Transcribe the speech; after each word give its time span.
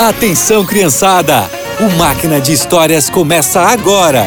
Atenção, 0.00 0.64
criançada! 0.64 1.42
O 1.78 1.98
Máquina 1.98 2.40
de 2.40 2.54
Histórias 2.54 3.10
começa 3.10 3.60
agora! 3.60 4.24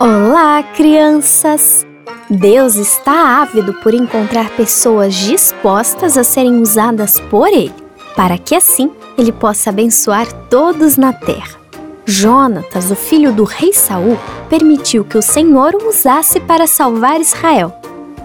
Olá, 0.00 0.60
crianças! 0.74 1.86
Deus 2.28 2.74
está 2.74 3.40
ávido 3.40 3.72
por 3.74 3.94
encontrar 3.94 4.50
pessoas 4.50 5.14
dispostas 5.14 6.18
a 6.18 6.24
serem 6.24 6.60
usadas 6.60 7.20
por 7.30 7.46
Ele, 7.46 7.72
para 8.16 8.36
que 8.36 8.56
assim 8.56 8.90
Ele 9.16 9.30
possa 9.30 9.70
abençoar 9.70 10.26
todos 10.50 10.96
na 10.96 11.12
terra. 11.12 11.56
Jonatas, 12.04 12.90
o 12.90 12.96
filho 12.96 13.32
do 13.32 13.44
rei 13.44 13.72
Saul, 13.72 14.18
permitiu 14.50 15.04
que 15.04 15.16
o 15.16 15.22
Senhor 15.22 15.76
o 15.76 15.88
usasse 15.88 16.40
para 16.40 16.66
salvar 16.66 17.20
Israel. 17.20 17.77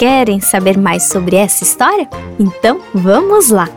Querem 0.04 0.42
saber 0.42 0.78
mais 0.78 1.04
sobre 1.04 1.38
essa 1.38 1.64
história? 1.64 2.10
Então 2.38 2.82
vamos 2.94 3.48
lá! 3.48 3.70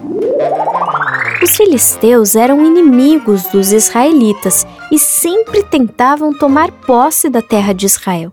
Os 1.41 1.57
filisteus 1.57 2.35
eram 2.35 2.67
inimigos 2.67 3.45
dos 3.45 3.71
israelitas 3.71 4.67
e 4.91 4.99
sempre 4.99 5.63
tentavam 5.63 6.37
tomar 6.37 6.73
posse 6.73 7.29
da 7.29 7.41
terra 7.41 7.73
de 7.73 7.87
Israel. 7.87 8.33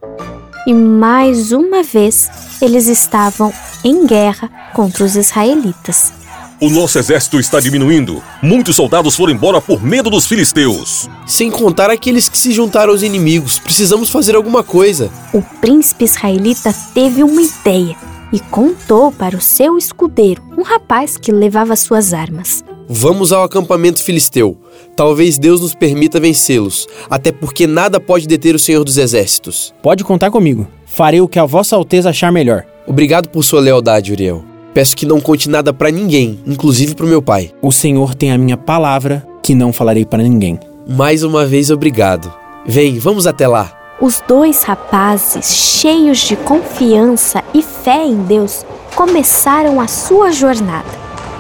E 0.66 0.74
mais 0.74 1.52
uma 1.52 1.84
vez 1.84 2.32
eles 2.60 2.88
estavam 2.88 3.54
em 3.84 4.08
guerra 4.08 4.50
contra 4.74 5.04
os 5.04 5.16
israelitas. 5.16 6.23
O 6.60 6.70
nosso 6.70 6.98
exército 6.98 7.40
está 7.40 7.60
diminuindo. 7.60 8.24
Muitos 8.42 8.76
soldados 8.76 9.16
foram 9.16 9.34
embora 9.34 9.60
por 9.60 9.84
medo 9.84 10.10
dos 10.10 10.26
filisteus. 10.26 11.10
Sem 11.26 11.52
contar 11.52 11.90
aqueles 11.90 12.30
que 12.30 12.38
se 12.38 12.52
juntaram 12.52 12.92
aos 12.92 13.04
inimigos, 13.04 13.60
precisamos 13.60 14.10
fazer 14.10 14.36
alguma 14.36 14.64
coisa. 14.64 15.12
O 15.34 15.42
príncipe 15.42 16.06
israelita 16.06 16.74
teve 16.94 17.24
uma 17.24 17.42
ideia 17.42 17.96
e 18.32 18.40
contou 18.40 19.12
para 19.12 19.36
o 19.36 19.42
seu 19.42 19.78
escudeiro, 19.78 20.42
um 20.58 20.64
rapaz 20.64 21.18
que 21.18 21.32
levava 21.32 21.76
suas 21.76 22.14
armas. 22.14 22.64
Vamos 22.88 23.32
ao 23.32 23.44
acampamento 23.44 24.04
filisteu. 24.04 24.58
Talvez 24.96 25.38
Deus 25.38 25.62
nos 25.62 25.74
permita 25.74 26.20
vencê-los, 26.20 26.88
até 27.10 27.32
porque 27.32 27.66
nada 27.66 28.00
pode 28.00 28.28
deter 28.28 28.56
o 28.56 28.60
Senhor 28.60 28.84
dos 28.84 28.98
Exércitos. 28.98 29.74
Pode 29.82 30.04
contar 30.04 30.30
comigo. 30.32 30.68
Farei 30.86 31.22
o 31.22 31.28
que 31.28 31.40
a 31.40 31.46
Vossa 31.46 31.76
Alteza 31.76 32.10
achar 32.10 32.32
melhor. 32.32 32.66
Obrigado 32.86 33.30
por 33.30 33.44
sua 33.44 33.62
lealdade, 33.62 34.12
Uriel. 34.12 34.53
Peço 34.74 34.96
que 34.96 35.06
não 35.06 35.22
conte 35.22 35.50
nada 35.50 35.72
para 35.72 35.92
ninguém, 35.92 36.40
inclusive 36.48 36.96
para 36.96 37.06
o 37.06 37.10
meu 37.10 37.22
pai. 37.22 37.52
O 37.62 37.72
Senhor 37.72 38.16
tem 38.16 38.32
a 38.32 38.38
minha 38.38 38.58
palavra 38.58 39.24
que 39.44 39.54
não 39.54 39.72
falarei 39.72 40.04
para 40.04 40.24
ninguém. 40.24 40.60
Mais 40.88 41.24
uma 41.24 41.46
vez, 41.46 41.70
obrigado. 41.70 42.34
Vem, 42.66 42.98
vamos 42.98 43.28
até 43.28 43.48
lá. 43.48 43.72
Os 44.02 44.22
dois 44.28 44.64
rapazes, 44.64 45.46
cheios 45.46 46.20
de 46.20 46.36
confiança 46.36 47.44
e 47.54 47.62
fé 47.62 48.04
em 48.04 48.16
Deus, 48.24 48.66
começaram 48.96 49.80
a 49.80 49.88
sua 49.88 50.32
jornada. 50.32 50.90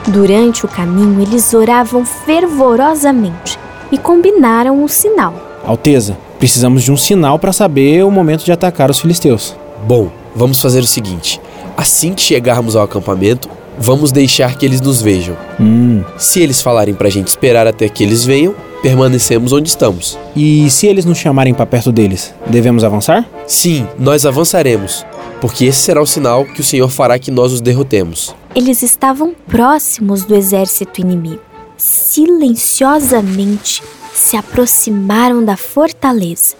Durante 0.07 0.65
o 0.65 0.69
caminho, 0.69 1.21
eles 1.21 1.53
oravam 1.53 2.05
fervorosamente 2.05 3.57
e 3.91 3.97
combinaram 3.97 4.83
o 4.83 4.87
sinal. 4.87 5.33
Alteza, 5.65 6.17
precisamos 6.37 6.83
de 6.83 6.91
um 6.91 6.97
sinal 6.97 7.39
para 7.39 7.53
saber 7.53 8.05
o 8.05 8.11
momento 8.11 8.43
de 8.43 8.51
atacar 8.51 8.91
os 8.91 8.99
filisteus. 8.99 9.55
Bom, 9.87 10.11
vamos 10.35 10.61
fazer 10.61 10.81
o 10.81 10.87
seguinte: 10.87 11.41
assim 11.77 12.13
que 12.13 12.21
chegarmos 12.21 12.75
ao 12.75 12.83
acampamento, 12.83 13.49
vamos 13.77 14.11
deixar 14.11 14.57
que 14.57 14.66
eles 14.66 14.81
nos 14.81 15.02
vejam. 15.02 15.38
Hum. 15.59 16.03
Se 16.17 16.41
eles 16.41 16.61
falarem 16.61 16.93
pra 16.93 17.09
gente 17.09 17.27
esperar 17.27 17.67
até 17.67 17.89
que 17.89 18.03
eles 18.03 18.25
venham, 18.25 18.53
permanecemos 18.81 19.53
onde 19.53 19.69
estamos. 19.69 20.17
E 20.35 20.69
se 20.69 20.88
eles 20.88 21.05
nos 21.05 21.17
chamarem 21.17 21.53
para 21.53 21.66
perto 21.66 21.89
deles, 21.91 22.33
devemos 22.47 22.83
avançar? 22.83 23.25
Sim, 23.47 23.88
nós 23.97 24.25
avançaremos, 24.25 25.05
porque 25.39 25.63
esse 25.66 25.79
será 25.79 26.01
o 26.01 26.05
sinal 26.05 26.45
que 26.45 26.61
o 26.61 26.63
Senhor 26.63 26.89
fará 26.89 27.17
que 27.17 27.31
nós 27.31 27.53
os 27.53 27.61
derrotemos. 27.61 28.35
Eles 28.55 28.83
estavam 28.83 29.33
próximos 29.47 30.25
do 30.25 30.35
exército 30.35 31.01
inimigo. 31.01 31.41
Silenciosamente 31.77 33.81
se 34.13 34.38
aproximaram 34.38 35.44
da 35.44 35.57
fortaleza 35.57 36.55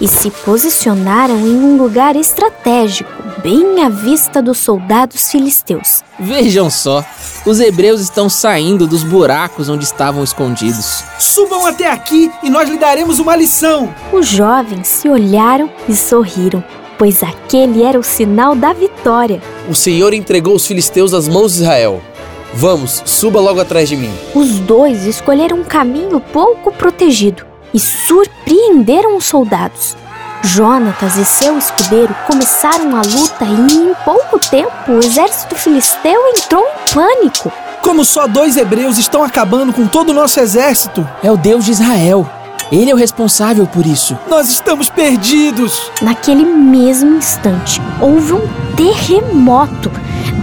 e 0.00 0.08
se 0.08 0.30
posicionaram 0.30 1.38
em 1.38 1.56
um 1.56 1.76
lugar 1.76 2.16
estratégico, 2.16 3.10
bem 3.42 3.82
à 3.82 3.88
vista 3.88 4.42
dos 4.42 4.58
soldados 4.58 5.30
filisteus. 5.30 6.02
Vejam 6.18 6.70
só, 6.70 7.04
os 7.44 7.60
hebreus 7.60 8.00
estão 8.00 8.28
saindo 8.28 8.86
dos 8.86 9.02
buracos 9.02 9.68
onde 9.68 9.84
estavam 9.84 10.24
escondidos. 10.24 11.04
Subam 11.18 11.66
até 11.66 11.90
aqui 11.90 12.30
e 12.42 12.50
nós 12.50 12.68
lhe 12.68 12.78
daremos 12.78 13.18
uma 13.18 13.36
lição. 13.36 13.92
Os 14.12 14.26
jovens 14.26 14.88
se 14.88 15.08
olharam 15.08 15.70
e 15.88 15.94
sorriram, 15.94 16.62
pois 16.98 17.22
aquele 17.22 17.82
era 17.82 17.98
o 17.98 18.02
sinal 18.02 18.54
da 18.54 18.72
vitória. 18.72 19.42
O 19.68 19.74
Senhor 19.74 20.14
entregou 20.14 20.54
os 20.54 20.66
filisteus 20.66 21.12
às 21.12 21.28
mãos 21.28 21.54
de 21.54 21.62
Israel. 21.62 22.00
Vamos, 22.54 23.02
suba 23.04 23.40
logo 23.40 23.60
atrás 23.60 23.88
de 23.88 23.96
mim. 23.96 24.12
Os 24.34 24.58
dois 24.60 25.04
escolheram 25.04 25.58
um 25.58 25.64
caminho 25.64 26.20
pouco 26.20 26.72
protegido 26.72 27.44
e 27.74 27.78
surpreenderam 27.78 29.16
os 29.16 29.26
soldados. 29.26 29.94
Jonatas 30.46 31.16
e 31.16 31.24
seu 31.24 31.58
escudeiro 31.58 32.14
começaram 32.24 32.94
a 32.94 33.02
luta 33.02 33.44
e, 33.44 33.74
em 33.74 33.94
pouco 34.04 34.38
tempo, 34.38 34.92
o 34.92 34.98
exército 35.04 35.56
filisteu 35.56 36.20
entrou 36.28 36.62
em 36.64 36.94
pânico. 36.94 37.52
Como 37.82 38.04
só 38.04 38.28
dois 38.28 38.56
hebreus 38.56 38.96
estão 38.96 39.24
acabando 39.24 39.72
com 39.72 39.88
todo 39.88 40.10
o 40.10 40.14
nosso 40.14 40.38
exército, 40.38 41.06
É 41.20 41.32
o 41.32 41.36
Deus 41.36 41.64
de 41.64 41.72
Israel. 41.72 42.30
Ele 42.70 42.90
é 42.90 42.94
o 42.94 42.96
responsável 42.96 43.66
por 43.66 43.84
isso. 43.84 44.16
nós 44.28 44.48
estamos 44.48 44.88
perdidos. 44.88 45.90
Naquele 46.00 46.44
mesmo 46.44 47.16
instante, 47.16 47.82
houve 48.00 48.34
um 48.34 48.48
terremoto. 48.76 49.90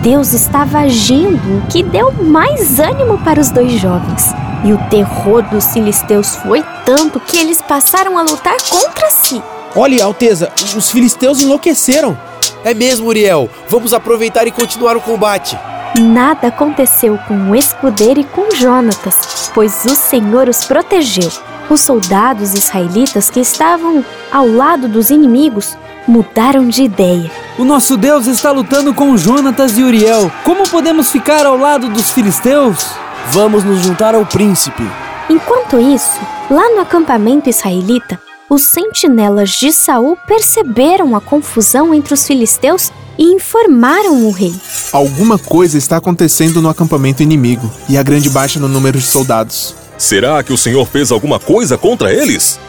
Deus 0.01 0.33
estava 0.33 0.79
agindo, 0.79 1.59
o 1.59 1.67
que 1.67 1.81
deu 1.81 2.11
mais 2.11 2.77
ânimo 2.77 3.17
para 3.19 3.39
os 3.39 3.49
dois 3.51 3.71
jovens. 3.79 4.33
E 4.65 4.73
o 4.73 4.77
terror 4.89 5.43
dos 5.43 5.67
filisteus 5.67 6.35
foi 6.37 6.61
tanto 6.85 7.21
que 7.21 7.37
eles 7.37 7.61
passaram 7.61 8.17
a 8.17 8.21
lutar 8.21 8.55
contra 8.69 9.09
si. 9.09 9.41
Olhe, 9.75 9.99
Alteza, 9.99 10.51
os 10.77 10.91
filisteus 10.91 11.41
enlouqueceram. 11.41 12.15
É 12.63 12.75
mesmo, 12.75 13.07
Uriel. 13.07 13.49
Vamos 13.67 13.91
aproveitar 13.91 14.45
e 14.45 14.51
continuar 14.51 14.95
o 14.95 15.01
combate. 15.01 15.57
Nada 15.99 16.47
aconteceu 16.47 17.17
com 17.27 17.49
o 17.49 17.55
escudeiro 17.55 18.19
e 18.19 18.23
com 18.23 18.51
Jonatas, 18.51 19.51
pois 19.53 19.83
o 19.85 19.95
Senhor 19.95 20.47
os 20.47 20.63
protegeu. 20.65 21.31
Os 21.69 21.81
soldados 21.81 22.53
israelitas 22.53 23.31
que 23.31 23.39
estavam 23.39 24.05
ao 24.31 24.47
lado 24.47 24.87
dos 24.87 25.09
inimigos 25.09 25.75
mudaram 26.07 26.67
de 26.67 26.83
ideia. 26.83 27.31
O 27.57 27.63
nosso 27.63 27.97
Deus 27.97 28.27
está 28.27 28.51
lutando 28.51 28.93
com 28.93 29.17
Jonatas 29.17 29.77
e 29.77 29.83
Uriel. 29.83 30.31
Como 30.43 30.69
podemos 30.69 31.11
ficar 31.11 31.45
ao 31.45 31.57
lado 31.57 31.89
dos 31.89 32.11
filisteus? 32.11 32.85
Vamos 33.31 33.63
nos 33.63 33.79
juntar 33.79 34.13
ao 34.13 34.25
príncipe. 34.25 34.83
Enquanto 35.29 35.79
isso, 35.79 36.19
lá 36.49 36.69
no 36.75 36.81
acampamento 36.81 37.49
israelita, 37.49 38.19
os 38.53 38.61
sentinelas 38.61 39.49
de 39.49 39.71
Saul 39.71 40.15
perceberam 40.27 41.15
a 41.15 41.21
confusão 41.21 41.91
entre 41.91 42.13
os 42.13 42.27
filisteus 42.27 42.91
e 43.17 43.23
informaram 43.23 44.27
o 44.27 44.31
rei. 44.31 44.53
Alguma 44.91 45.39
coisa 45.39 45.75
está 45.75 45.97
acontecendo 45.97 46.61
no 46.61 46.69
acampamento 46.69 47.23
inimigo 47.23 47.69
e 47.89 47.97
a 47.97 48.03
grande 48.03 48.29
baixa 48.29 48.59
no 48.59 48.67
número 48.67 48.99
de 48.99 49.05
soldados. 49.05 49.75
Será 49.97 50.43
que 50.43 50.53
o 50.53 50.57
Senhor 50.57 50.85
fez 50.85 51.11
alguma 51.11 51.39
coisa 51.39 51.79
contra 51.79 52.13
eles? 52.13 52.59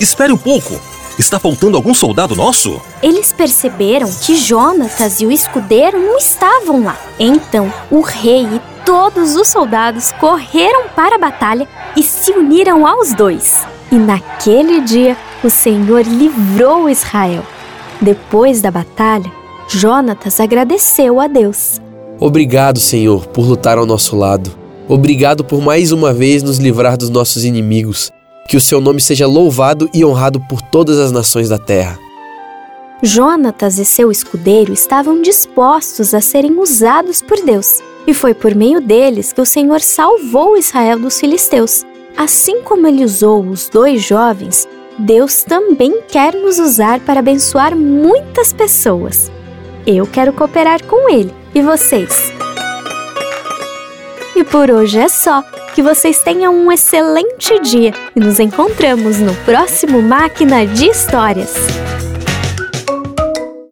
Espere 0.00 0.32
um 0.32 0.38
pouco. 0.38 0.80
Está 1.18 1.38
faltando 1.38 1.76
algum 1.76 1.92
soldado 1.92 2.34
nosso? 2.34 2.80
Eles 3.02 3.30
perceberam 3.32 4.10
que 4.22 4.36
Jonatas 4.36 5.20
e 5.20 5.26
o 5.26 5.30
escudeiro 5.30 6.00
não 6.00 6.16
estavam 6.16 6.82
lá. 6.82 6.98
Então, 7.18 7.72
o 7.90 8.00
rei 8.00 8.44
e 8.44 8.60
todos 8.84 9.36
os 9.36 9.46
soldados 9.46 10.10
correram 10.12 10.88
para 10.96 11.16
a 11.16 11.18
batalha 11.18 11.68
e 11.94 12.02
se 12.02 12.32
uniram 12.32 12.86
aos 12.86 13.12
dois. 13.12 13.62
E 13.92 13.96
naquele 13.96 14.80
dia, 14.80 15.16
o 15.44 15.50
Senhor 15.50 16.02
livrou 16.02 16.88
Israel. 16.88 17.44
Depois 18.00 18.62
da 18.62 18.70
batalha, 18.70 19.30
Jonatas 19.68 20.40
agradeceu 20.40 21.20
a 21.20 21.26
Deus. 21.26 21.80
Obrigado, 22.18 22.80
Senhor, 22.80 23.26
por 23.26 23.44
lutar 23.44 23.76
ao 23.76 23.86
nosso 23.86 24.16
lado. 24.16 24.50
Obrigado 24.88 25.44
por 25.44 25.60
mais 25.60 25.92
uma 25.92 26.12
vez 26.12 26.42
nos 26.42 26.58
livrar 26.58 26.96
dos 26.96 27.10
nossos 27.10 27.44
inimigos. 27.44 28.10
Que 28.48 28.56
o 28.56 28.60
seu 28.60 28.80
nome 28.80 29.00
seja 29.00 29.26
louvado 29.26 29.88
e 29.92 30.04
honrado 30.04 30.40
por 30.48 30.60
todas 30.60 30.98
as 30.98 31.10
nações 31.10 31.48
da 31.48 31.58
terra. 31.58 31.98
Jonatas 33.02 33.78
e 33.78 33.84
seu 33.84 34.10
escudeiro 34.10 34.72
estavam 34.72 35.20
dispostos 35.20 36.14
a 36.14 36.20
serem 36.20 36.58
usados 36.58 37.20
por 37.20 37.42
Deus, 37.44 37.80
e 38.06 38.14
foi 38.14 38.32
por 38.32 38.54
meio 38.54 38.80
deles 38.80 39.32
que 39.32 39.40
o 39.40 39.46
Senhor 39.46 39.80
salvou 39.80 40.56
Israel 40.56 40.98
dos 40.98 41.18
filisteus. 41.18 41.84
Assim 42.16 42.62
como 42.62 42.86
ele 42.86 43.04
usou 43.04 43.44
os 43.46 43.68
dois 43.68 44.02
jovens, 44.02 44.68
Deus 44.98 45.42
também 45.42 46.02
quer 46.08 46.34
nos 46.34 46.58
usar 46.58 47.00
para 47.00 47.20
abençoar 47.20 47.76
muitas 47.76 48.52
pessoas. 48.52 49.30
Eu 49.86 50.06
quero 50.06 50.32
cooperar 50.32 50.82
com 50.84 51.10
ele. 51.10 51.34
E 51.54 51.60
vocês? 51.60 52.32
E 54.36 54.44
por 54.44 54.70
hoje 54.70 54.98
é 54.98 55.08
só. 55.08 55.42
Que 55.74 55.82
vocês 55.82 56.22
tenham 56.22 56.54
um 56.54 56.70
excelente 56.70 57.58
dia 57.58 57.92
e 58.14 58.20
nos 58.20 58.38
encontramos 58.38 59.18
no 59.18 59.34
próximo 59.44 60.00
Máquina 60.00 60.64
de 60.64 60.86
Histórias. 60.86 61.52